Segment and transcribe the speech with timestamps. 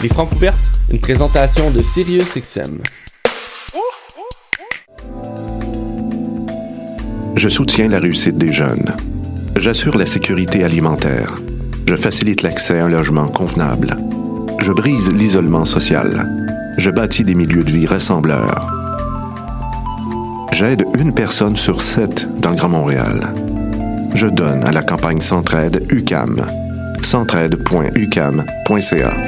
[0.00, 2.78] Les Francs ouvertes, une présentation de SiriusXM.
[7.34, 8.94] Je soutiens la réussite des jeunes.
[9.56, 11.40] J'assure la sécurité alimentaire.
[11.88, 13.96] Je facilite l'accès à un logement convenable.
[14.60, 16.44] Je brise l'isolement social.
[16.78, 18.70] Je bâtis des milieux de vie rassembleurs.
[20.52, 23.34] J'aide une personne sur sept dans le Grand Montréal.
[24.14, 26.46] Je donne à la campagne Centraide UCAM.
[27.02, 29.27] centraide.ucam.ca.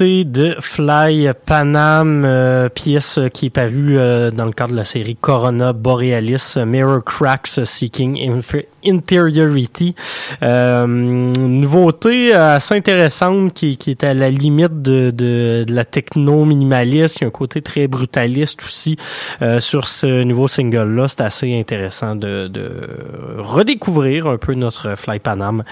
[0.00, 5.14] De Fly Panam, euh, pièce qui est parue euh, dans le cadre de la série
[5.14, 8.42] Corona Borealis, Mirror Cracks Seeking
[8.84, 9.94] Interiority.
[10.42, 17.20] Euh, nouveauté assez intéressante qui, est à la limite de, la techno minimaliste.
[17.20, 18.96] Il y a un côté très brutaliste aussi
[19.60, 21.06] sur ce nouveau single-là.
[21.08, 22.68] C'est assez intéressant de, de,
[23.38, 25.62] redécouvrir un peu notre Fly Panam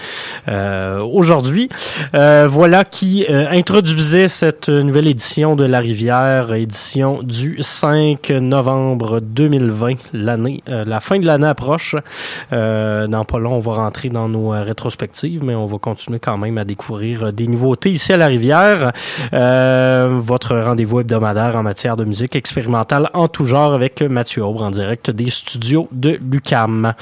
[0.47, 1.69] aujourd'hui.
[2.13, 9.95] voilà qui introduisait cette nouvelle édition de La Rivière, édition du 5 novembre 2020.
[10.13, 11.95] L'année, euh, la fin de l'année approche.
[12.51, 16.19] Euh, dans pas long, on va rentrer dans nos euh, rétrospectives, mais on va continuer
[16.19, 18.91] quand même à découvrir euh, des nouveautés ici à La Rivière.
[19.31, 24.71] votre rendez-vous hebdomadaire en matière de musique expérimentale en tout genre avec Mathieu Aubre en
[24.71, 26.93] direct des studios de Lucam.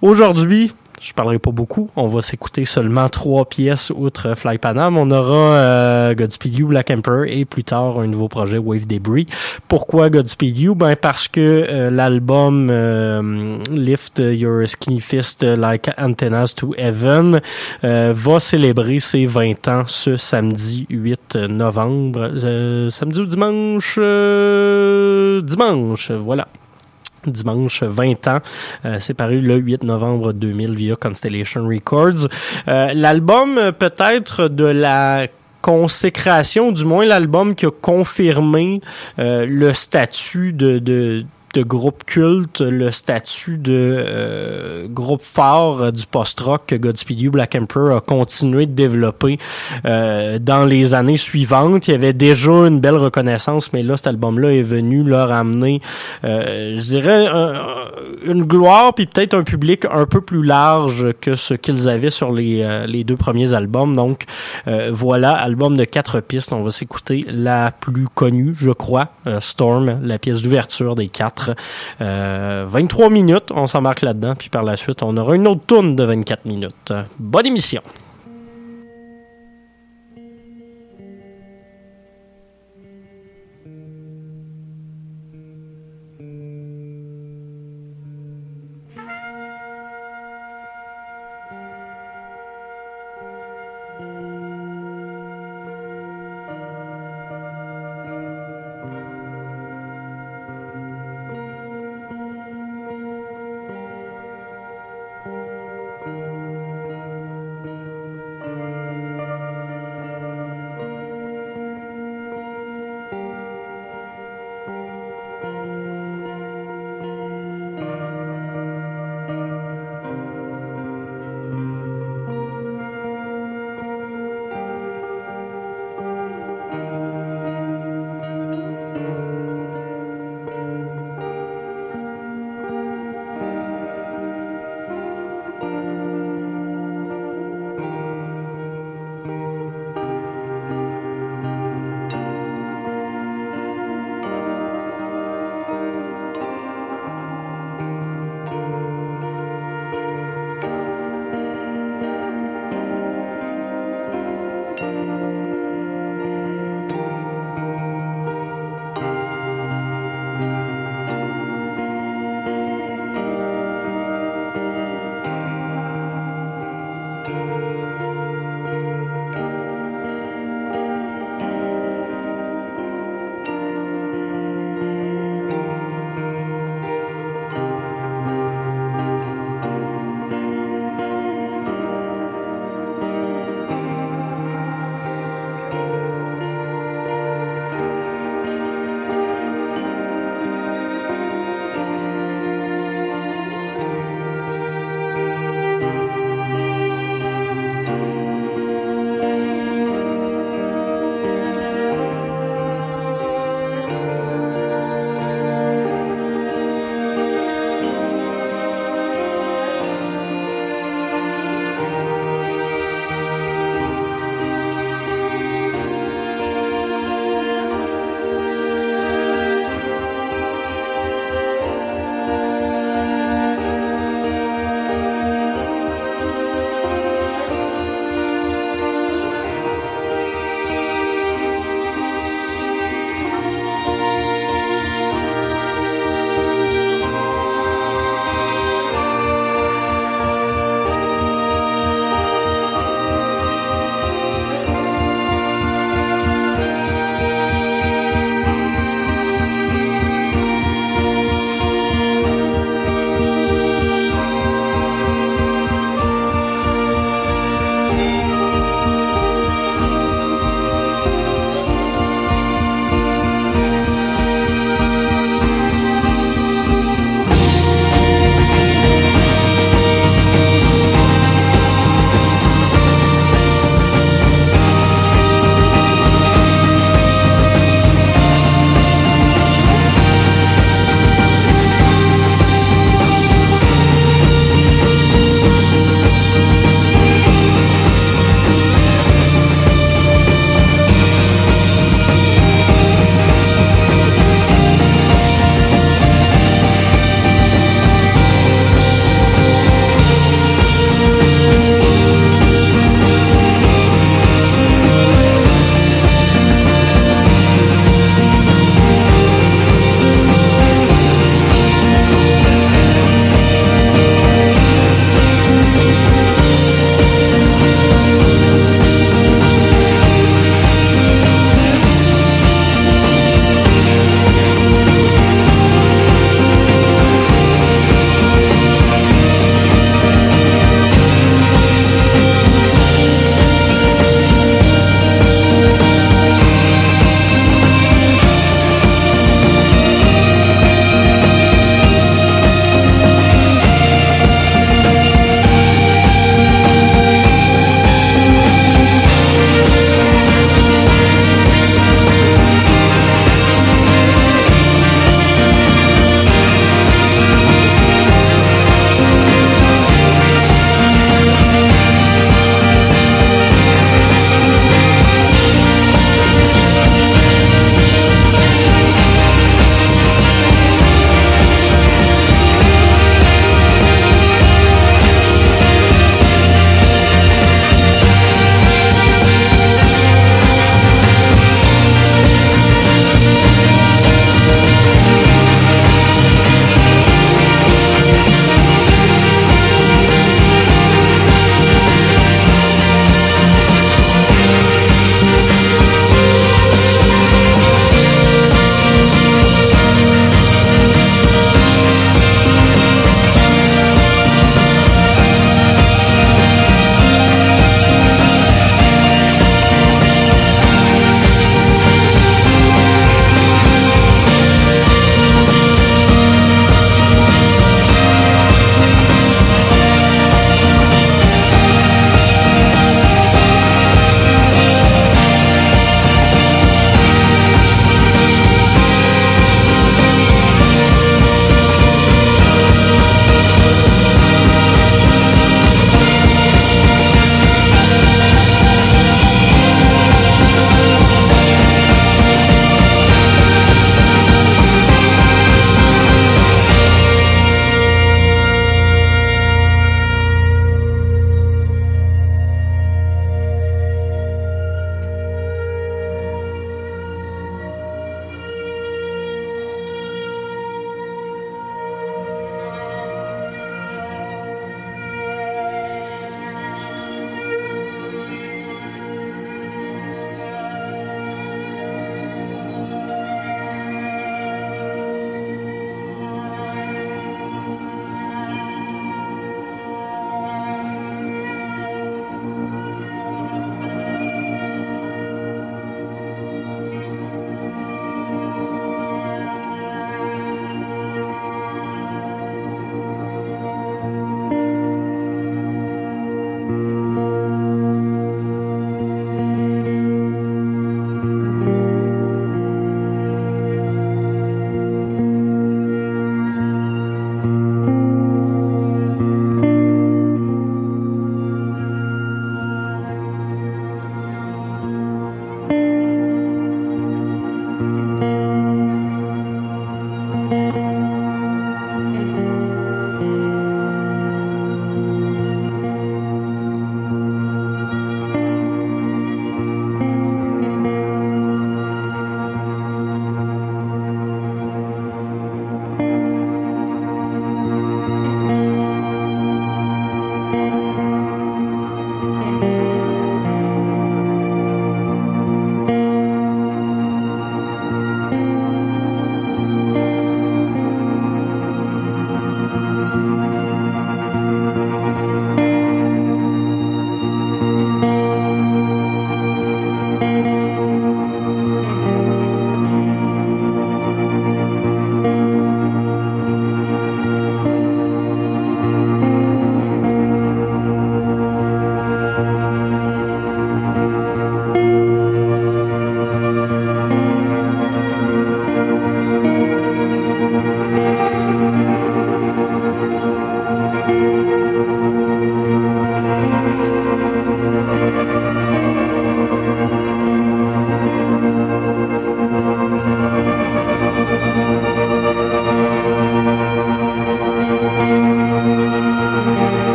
[0.00, 1.90] Aujourd'hui, je parlerai pas beaucoup.
[1.96, 4.96] On va s'écouter seulement trois pièces outre Fly Panam.
[4.96, 9.26] On aura euh, Godspeed You, Black Emperor et plus tard un nouveau projet Wave Debris.
[9.66, 10.74] Pourquoi Godspeed You?
[10.76, 17.40] Ben parce que euh, l'album euh, Lift Your Skinny Fist Like Antennas to Heaven
[17.82, 22.30] euh, va célébrer ses 20 ans ce samedi 8 novembre.
[22.90, 23.98] samedi ou dimanche?
[25.42, 26.46] dimanche, voilà
[27.30, 28.38] dimanche 20 ans.
[28.84, 32.28] Euh, c'est paru le 8 novembre 2000 via Constellation Records.
[32.68, 35.26] Euh, l'album euh, peut-être de la
[35.60, 38.80] consécration, du moins l'album qui a confirmé
[39.16, 46.06] le statut de, de de groupe culte, le statut de euh, groupe fort euh, du
[46.06, 49.38] post-rock que Godspeed You Black Emperor a continué de développer
[49.84, 51.88] euh, dans les années suivantes.
[51.88, 55.80] Il y avait déjà une belle reconnaissance, mais là, cet album-là est venu leur amener,
[56.22, 57.26] je dirais,
[58.24, 62.32] une gloire, puis peut-être un public un peu plus large que ce qu'ils avaient sur
[62.32, 63.94] les, les deux premiers albums.
[63.94, 64.24] Donc,
[64.90, 66.52] voilà, album de quatre pistes.
[66.52, 69.08] On va s'écouter la plus connue, je crois,
[69.40, 71.41] Storm, la pièce d'ouverture des quatre.
[72.00, 75.62] 23 euh, minutes, on s'en marque là-dedans, puis par la suite, on aura une autre
[75.66, 76.92] tourne de 24 minutes.
[77.18, 77.82] Bonne émission!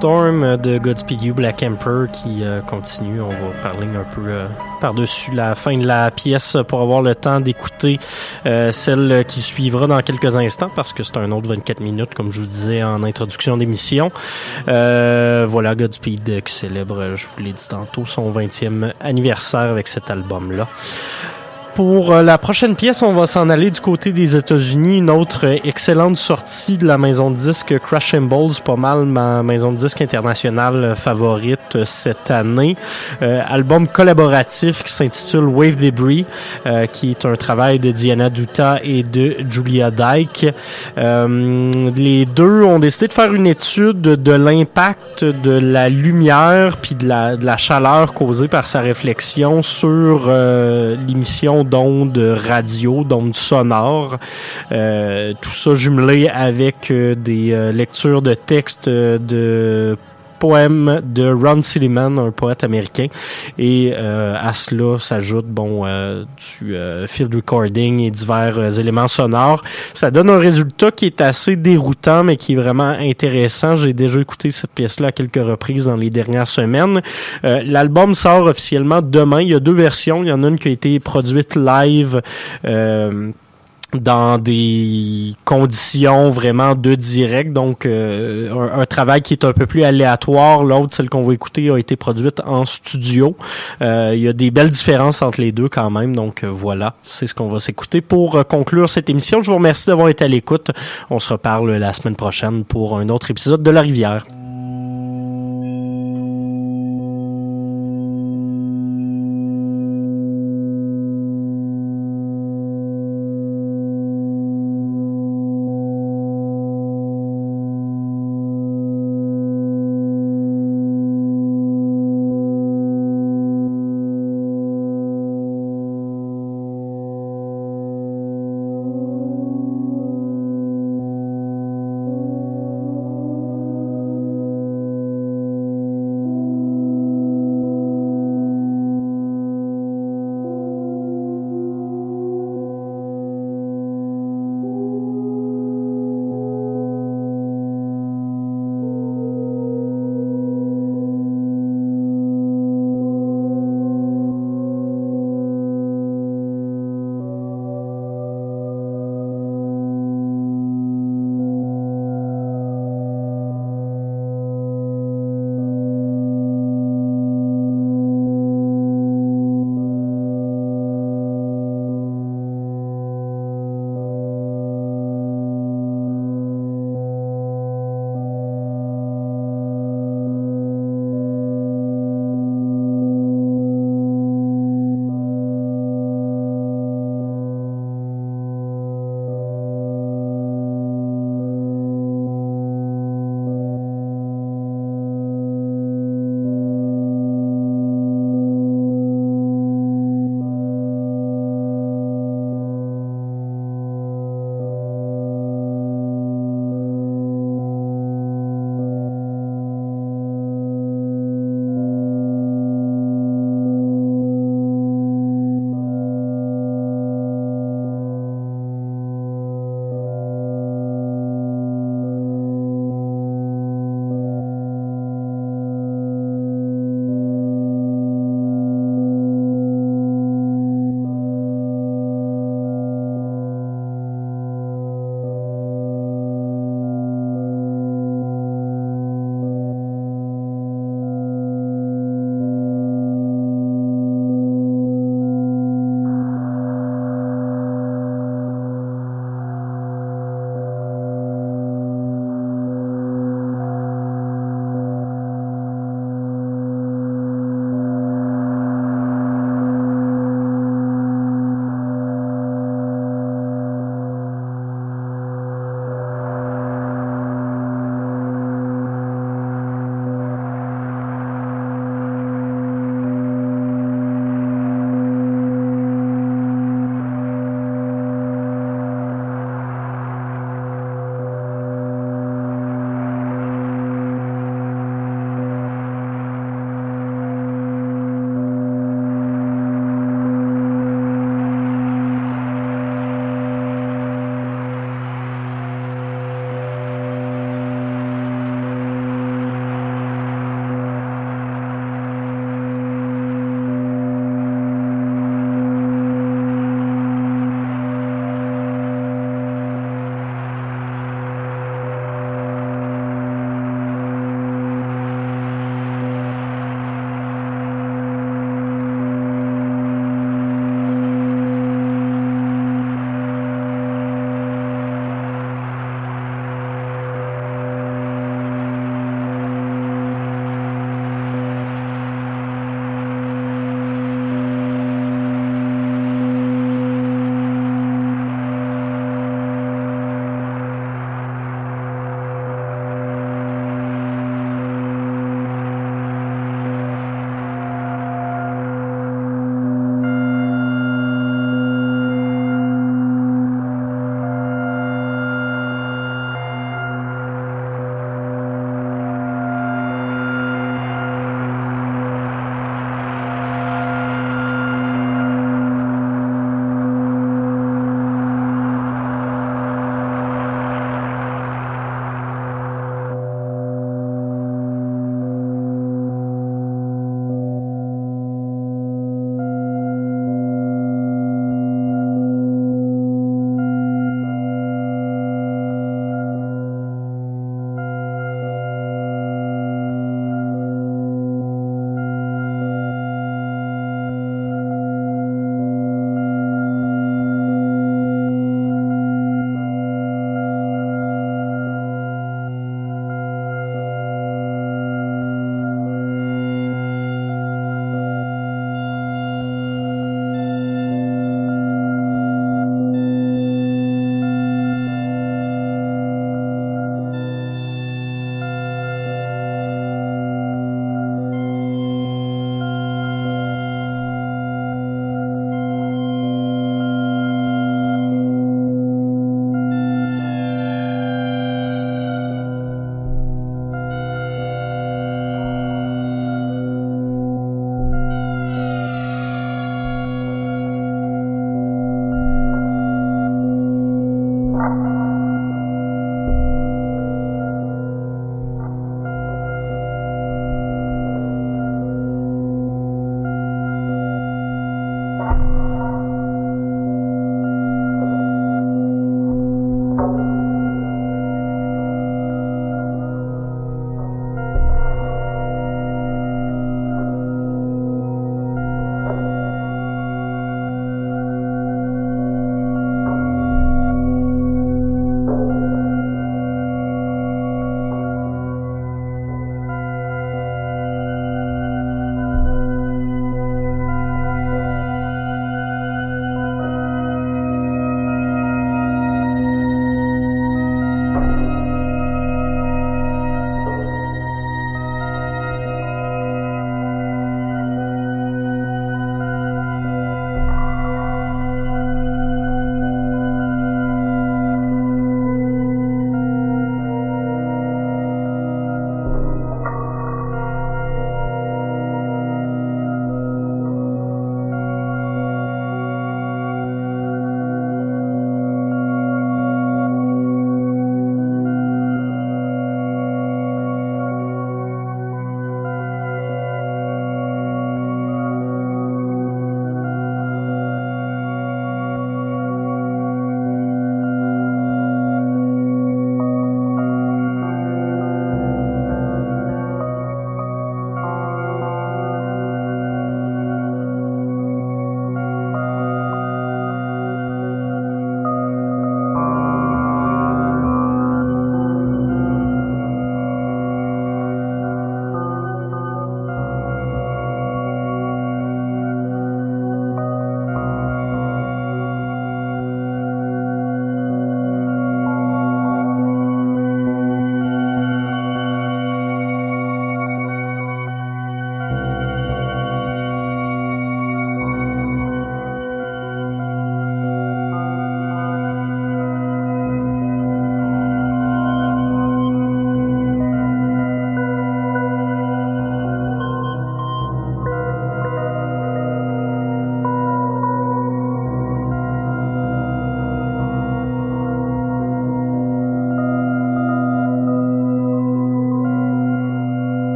[0.00, 3.20] Storm de Godspeed You Black Emperor qui euh, continue.
[3.20, 4.48] On va parler un peu euh,
[4.80, 7.98] par-dessus la fin de la pièce pour avoir le temps d'écouter
[8.46, 12.32] euh, celle qui suivra dans quelques instants parce que c'est un autre 24 minutes comme
[12.32, 14.10] je vous disais en introduction d'émission.
[14.68, 20.10] Euh, voilà Godspeed qui célèbre, je vous l'ai dit tantôt, son 20e anniversaire avec cet
[20.10, 20.66] album-là.
[21.80, 24.98] Pour euh, la prochaine pièce, on va s'en aller du côté des États-Unis.
[24.98, 29.42] Une autre euh, excellente sortie de la maison de disque Crash Balls, pas mal ma
[29.42, 32.76] maison de disque internationale euh, favorite cette année.
[33.22, 36.26] Euh, album collaboratif qui s'intitule Wave Debris,
[36.66, 40.48] euh, qui est un travail de Diana Duta et de Julia Dyke.
[40.98, 46.94] Euh, les deux ont décidé de faire une étude de l'impact de la lumière puis
[46.94, 54.18] de la, de la chaleur causée par sa réflexion sur l'émission d'ondes radio, d'ondes sonores.
[54.72, 59.96] Euh, tout ça jumelé avec euh, des euh, lectures de textes de
[60.40, 63.06] poème de Ron Silliman, un poète américain.
[63.58, 66.24] Et euh, à cela s'ajoute bon euh,
[66.58, 69.62] du euh, field recording et divers euh, éléments sonores.
[69.94, 73.76] Ça donne un résultat qui est assez déroutant, mais qui est vraiment intéressant.
[73.76, 77.02] J'ai déjà écouté cette pièce-là à quelques reprises dans les dernières semaines.
[77.44, 79.42] Euh, L'album sort officiellement demain.
[79.42, 80.24] Il y a deux versions.
[80.24, 82.22] Il y en a une qui a été produite live.
[83.94, 89.66] Euh, dans des conditions vraiment de direct, donc euh, un, travail qui est un peu
[89.66, 90.64] plus aléatoire.
[90.64, 93.36] L'autre, celle qu'on va écouter, a été produite en studio.
[93.82, 96.94] Euh, il y a des belles différences entre les deux quand même, donc euh, voilà,
[97.02, 99.40] c'est ce qu'on va s'écouter pour conclure cette émission.
[99.40, 100.70] Je vous remercie d'avoir été à l'écoute.
[101.10, 104.24] On se reparle la semaine prochaine pour un autre épisode de La Rivière.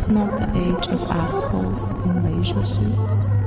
[0.00, 3.39] Is not the age of assholes in leisure suits?